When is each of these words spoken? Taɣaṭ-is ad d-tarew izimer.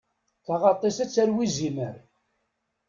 Taɣaṭ-is 0.45 0.97
ad 1.03 1.07
d-tarew 1.09 1.39
izimer. 1.45 1.95